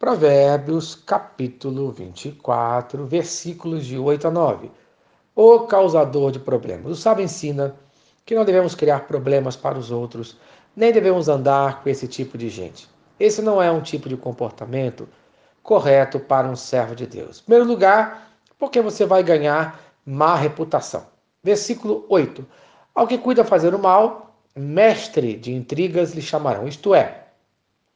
Provérbios, 0.00 0.94
capítulo 0.94 1.92
24, 1.92 3.04
versículos 3.04 3.84
de 3.84 3.98
8 3.98 4.28
a 4.28 4.30
9. 4.30 4.70
O 5.36 5.66
causador 5.66 6.32
de 6.32 6.38
problemas. 6.38 6.90
O 6.90 6.96
sábio 6.96 7.22
ensina 7.22 7.76
que 8.24 8.34
não 8.34 8.46
devemos 8.46 8.74
criar 8.74 9.00
problemas 9.00 9.56
para 9.56 9.78
os 9.78 9.90
outros, 9.90 10.38
nem 10.74 10.90
devemos 10.90 11.28
andar 11.28 11.82
com 11.82 11.90
esse 11.90 12.08
tipo 12.08 12.38
de 12.38 12.48
gente. 12.48 12.88
Esse 13.20 13.42
não 13.42 13.60
é 13.60 13.70
um 13.70 13.82
tipo 13.82 14.08
de 14.08 14.16
comportamento 14.16 15.06
correto 15.62 16.18
para 16.18 16.48
um 16.48 16.56
servo 16.56 16.96
de 16.96 17.06
Deus. 17.06 17.40
Em 17.40 17.42
primeiro 17.42 17.68
lugar, 17.68 18.32
porque 18.58 18.80
você 18.80 19.04
vai 19.04 19.22
ganhar 19.22 19.78
má 20.06 20.34
reputação. 20.34 21.04
Versículo 21.44 22.06
8. 22.08 22.46
Ao 22.94 23.06
que 23.06 23.18
cuida 23.18 23.44
fazer 23.44 23.74
o 23.74 23.78
mal, 23.78 24.34
mestre 24.56 25.36
de 25.36 25.52
intrigas 25.52 26.14
lhe 26.14 26.22
chamarão. 26.22 26.66
Isto 26.66 26.94
é, 26.94 27.26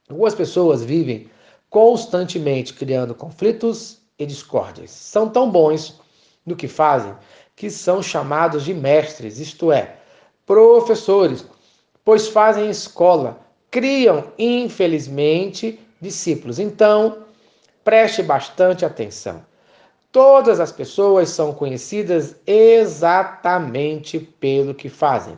algumas 0.07 0.35
pessoas 0.35 0.83
vivem 0.83 1.33
constantemente 1.69 2.73
criando 2.73 3.15
conflitos 3.15 3.99
e 4.17 4.25
discórdias. 4.25 4.91
São 4.91 5.29
tão 5.29 5.49
bons 5.49 5.99
no 6.45 6.55
que 6.55 6.67
fazem 6.67 7.15
que 7.55 7.69
são 7.69 8.03
chamados 8.03 8.65
de 8.65 8.73
mestres, 8.73 9.39
isto 9.39 9.71
é, 9.71 9.95
professores, 10.45 11.45
pois 12.03 12.27
fazem 12.27 12.69
escola, 12.69 13.39
criam, 13.71 14.25
infelizmente, 14.37 15.79
discípulos. 16.01 16.59
Então, 16.59 17.19
preste 17.83 18.21
bastante 18.21 18.83
atenção. 18.83 19.43
Todas 20.11 20.59
as 20.59 20.71
pessoas 20.71 21.29
são 21.29 21.53
conhecidas 21.53 22.35
exatamente 22.45 24.19
pelo 24.19 24.73
que 24.73 24.89
fazem. 24.89 25.37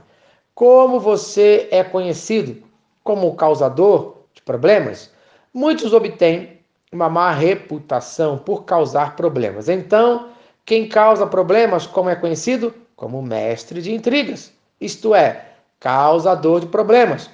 Como 0.53 0.99
você 0.99 1.67
é 1.71 1.83
conhecido 1.83 2.63
como 3.03 3.35
causador 3.35 4.17
de 4.33 4.41
problemas, 4.41 5.11
Muitos 5.59 5.91
obtêm 5.91 6.59
uma 6.91 7.09
má 7.09 7.31
reputação 7.31 8.37
por 8.37 8.63
causar 8.63 9.15
problemas. 9.15 9.67
Então, 9.67 10.27
quem 10.63 10.87
causa 10.87 11.25
problemas, 11.25 11.87
como 11.87 12.11
é 12.11 12.15
conhecido? 12.15 12.71
Como 12.95 13.23
mestre 13.23 13.81
de 13.81 13.91
intrigas, 13.91 14.53
isto 14.79 15.15
é, 15.15 15.53
causador 15.79 16.59
de 16.59 16.67
problemas. 16.67 17.27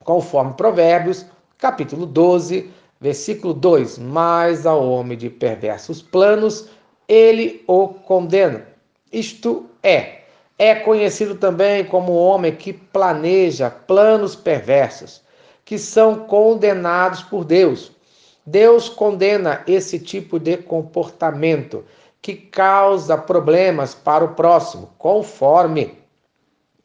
Conforme 0.00 0.52
Provérbios, 0.52 1.24
capítulo 1.56 2.04
12, 2.04 2.70
versículo 3.00 3.54
2: 3.54 4.00
Mas 4.00 4.66
ao 4.66 4.86
homem 4.86 5.16
de 5.16 5.30
perversos 5.30 6.02
planos, 6.02 6.68
ele 7.08 7.64
o 7.66 7.88
condena. 7.88 8.66
Isto 9.10 9.64
é, 9.82 10.24
é 10.58 10.74
conhecido 10.74 11.36
também 11.36 11.86
como 11.86 12.12
homem 12.12 12.54
que 12.54 12.74
planeja 12.74 13.70
planos 13.70 14.36
perversos 14.36 15.24
que 15.64 15.78
são 15.78 16.26
condenados 16.26 17.22
por 17.22 17.44
Deus. 17.44 17.92
Deus 18.46 18.88
condena 18.88 19.62
esse 19.66 19.98
tipo 19.98 20.38
de 20.38 20.58
comportamento 20.58 21.84
que 22.20 22.34
causa 22.34 23.16
problemas 23.16 23.94
para 23.94 24.24
o 24.24 24.34
próximo, 24.34 24.90
conforme 24.98 25.98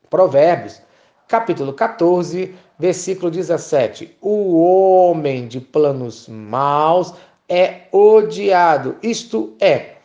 Provérbios, 0.09 0.81
capítulo 1.27 1.73
14, 1.73 2.55
versículo 2.77 3.30
17. 3.30 4.17
O 4.21 4.59
homem 4.61 5.47
de 5.47 5.59
planos 5.59 6.27
maus 6.27 7.14
é 7.47 7.83
odiado, 7.91 8.97
isto 9.02 9.55
é, 9.59 9.95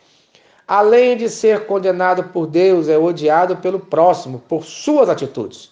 além 0.67 1.15
de 1.15 1.29
ser 1.29 1.65
condenado 1.65 2.25
por 2.25 2.47
Deus, 2.47 2.87
é 2.87 2.97
odiado 2.97 3.57
pelo 3.57 3.79
próximo 3.79 4.39
por 4.47 4.63
suas 4.63 5.09
atitudes. 5.09 5.71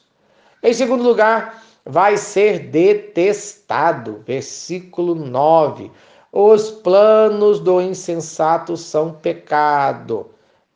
Em 0.61 0.73
segundo 0.73 1.03
lugar, 1.03 1.62
vai 1.85 2.17
ser 2.17 2.59
detestado. 2.59 4.23
Versículo 4.25 5.15
9. 5.15 5.91
Os 6.31 6.71
planos 6.71 7.59
do 7.59 7.79
insensato 7.79 8.75
são 8.75 9.11
pecado, 9.13 10.31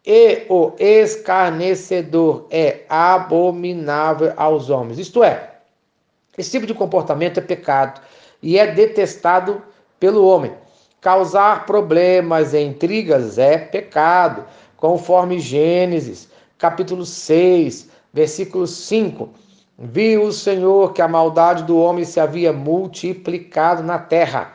e 0.06 0.46
o 0.50 0.72
escarnecedor 0.78 2.46
é 2.52 2.86
abominável 2.88 4.32
aos 4.38 4.70
homens. 4.70 5.00
Isto 5.00 5.24
é, 5.24 5.56
esse 6.38 6.52
tipo 6.52 6.68
de 6.68 6.76
comportamento 6.76 7.40
é 7.40 7.42
pecado 7.42 8.00
e 8.42 8.60
é 8.60 8.68
detestado 8.68 9.62
pelo 10.00 10.26
homem. 10.28 10.54
Causar 11.02 11.66
problemas 11.66 12.54
e 12.54 12.62
intrigas 12.62 13.40
é 13.40 13.58
pecado, 13.58 14.46
conforme 14.78 15.40
Gênesis, 15.40 16.30
capítulo 16.58 17.04
6, 17.04 17.90
versículo 18.14 18.68
5 18.68 19.30
Viu 19.80 20.24
o 20.24 20.34
Senhor 20.34 20.92
que 20.92 21.04
a 21.04 21.08
maldade 21.08 21.64
do 21.64 21.78
homem 21.78 22.04
se 22.04 22.20
havia 22.20 22.52
multiplicado 22.52 23.84
na 23.84 24.00
terra 24.00 24.54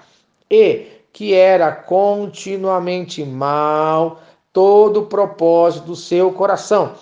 e 0.50 0.86
que 1.12 1.32
era 1.32 1.70
continuamente 1.70 3.24
mal 3.24 4.20
todo 4.52 5.00
o 5.00 5.06
propósito 5.06 5.86
do 5.86 5.94
seu 5.94 6.32
coração. 6.32 6.94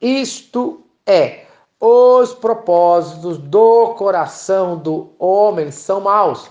Isto 0.00 0.80
é, 1.06 1.44
os 1.80 2.34
propósitos 2.34 3.38
do 3.38 3.94
coração 3.94 4.76
do 4.76 5.12
homem 5.16 5.70
são 5.70 6.00
maus. 6.00 6.50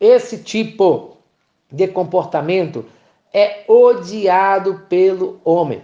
Esse 0.00 0.38
tipo 0.38 1.18
de 1.70 1.86
comportamento 1.86 2.82
é 3.30 3.64
odiado 3.68 4.86
pelo 4.88 5.38
homem. 5.44 5.82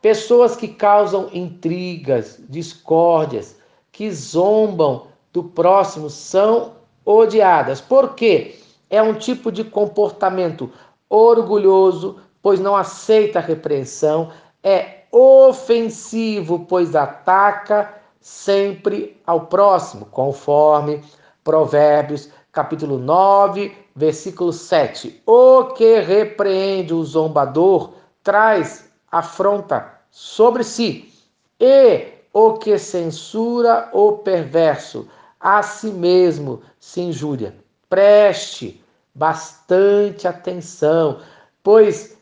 Pessoas 0.00 0.56
que 0.56 0.68
causam 0.68 1.28
intrigas, 1.32 2.40
discórdias, 2.48 3.56
que 3.94 4.10
zombam 4.10 5.06
do 5.32 5.44
próximo 5.44 6.10
são 6.10 6.72
odiadas. 7.04 7.80
Por 7.80 8.14
quê? 8.14 8.58
É 8.90 9.00
um 9.00 9.14
tipo 9.14 9.52
de 9.52 9.62
comportamento 9.62 10.70
orgulhoso, 11.08 12.18
pois 12.42 12.58
não 12.58 12.74
aceita 12.74 13.38
a 13.38 13.42
repreensão, 13.42 14.32
é 14.64 15.04
ofensivo, 15.12 16.66
pois 16.68 16.96
ataca 16.96 17.94
sempre 18.20 19.16
ao 19.24 19.42
próximo, 19.46 20.06
conforme 20.06 21.00
Provérbios, 21.44 22.30
capítulo 22.50 22.98
9, 22.98 23.76
versículo 23.94 24.52
7. 24.52 25.22
O 25.24 25.66
que 25.66 26.00
repreende 26.00 26.92
o 26.92 27.04
zombador 27.04 27.92
traz 28.24 28.90
afronta 29.10 30.00
sobre 30.10 30.64
si, 30.64 31.12
e 31.60 32.13
o 32.34 32.54
que 32.54 32.76
censura 32.76 33.88
o 33.92 34.14
perverso, 34.14 35.06
a 35.38 35.62
si 35.62 35.86
mesmo 35.86 36.62
se 36.80 37.00
injúria. 37.00 37.54
Preste 37.88 38.82
bastante 39.14 40.26
atenção, 40.26 41.20
pois 41.62 42.18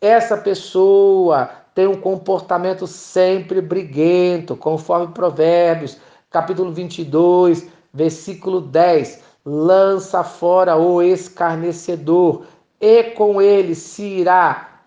essa 0.00 0.38
pessoa 0.38 1.50
tem 1.74 1.86
um 1.86 2.00
comportamento 2.00 2.86
sempre 2.86 3.60
briguento, 3.60 4.56
conforme 4.56 5.12
Provérbios, 5.12 5.98
capítulo 6.30 6.72
22, 6.72 7.68
versículo 7.92 8.58
10. 8.58 9.22
Lança 9.44 10.24
fora 10.24 10.76
o 10.76 11.02
escarnecedor, 11.02 12.46
e 12.80 13.02
com 13.10 13.42
ele 13.42 13.74
se 13.74 14.02
irá 14.02 14.80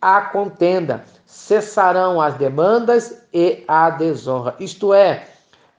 a 0.00 0.22
contenda 0.22 1.04
cessarão 1.28 2.22
as 2.22 2.36
demandas 2.36 3.22
e 3.34 3.62
a 3.68 3.90
desonra. 3.90 4.56
Isto 4.58 4.94
é, 4.94 5.26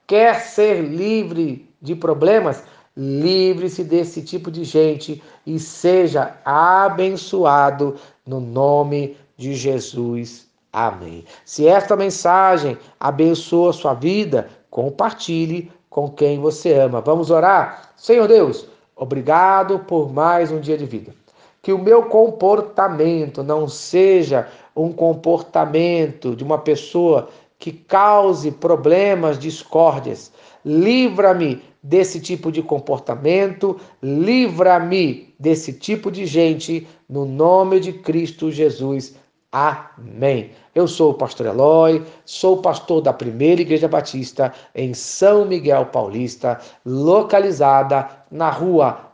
quer 0.06 0.40
ser 0.40 0.80
livre 0.80 1.68
de 1.82 1.96
problemas? 1.96 2.62
Livre-se 2.96 3.82
desse 3.82 4.22
tipo 4.22 4.48
de 4.48 4.62
gente 4.62 5.20
e 5.44 5.58
seja 5.58 6.36
abençoado 6.44 7.96
no 8.24 8.40
nome 8.40 9.16
de 9.36 9.54
Jesus. 9.54 10.46
Amém. 10.72 11.24
Se 11.44 11.66
esta 11.66 11.96
mensagem 11.96 12.78
abençoa 13.00 13.70
a 13.70 13.72
sua 13.72 13.94
vida, 13.94 14.48
compartilhe 14.70 15.72
com 15.88 16.08
quem 16.08 16.38
você 16.38 16.74
ama. 16.74 17.00
Vamos 17.00 17.28
orar? 17.28 17.90
Senhor 17.96 18.28
Deus, 18.28 18.66
obrigado 18.94 19.80
por 19.80 20.12
mais 20.12 20.52
um 20.52 20.60
dia 20.60 20.78
de 20.78 20.86
vida 20.86 21.19
que 21.62 21.72
o 21.72 21.78
meu 21.78 22.04
comportamento 22.04 23.42
não 23.42 23.68
seja 23.68 24.48
um 24.74 24.92
comportamento 24.92 26.34
de 26.34 26.42
uma 26.42 26.58
pessoa 26.58 27.28
que 27.58 27.70
cause 27.70 28.50
problemas, 28.50 29.38
discórdias. 29.38 30.32
Livra-me 30.64 31.62
desse 31.82 32.20
tipo 32.20 32.50
de 32.50 32.62
comportamento, 32.62 33.78
livra-me 34.02 35.34
desse 35.38 35.72
tipo 35.72 36.10
de 36.10 36.26
gente, 36.26 36.86
no 37.08 37.24
nome 37.24 37.80
de 37.80 37.92
Cristo 37.92 38.50
Jesus. 38.50 39.14
Amém. 39.52 40.52
Eu 40.74 40.86
sou 40.86 41.10
o 41.10 41.14
pastor 41.14 41.46
Eloy, 41.46 42.04
sou 42.24 42.58
pastor 42.62 43.02
da 43.02 43.12
primeira 43.12 43.60
Igreja 43.60 43.88
Batista 43.88 44.52
em 44.74 44.94
São 44.94 45.44
Miguel 45.44 45.86
Paulista, 45.86 46.60
localizada 46.84 48.08
na 48.30 48.48
rua 48.48 49.09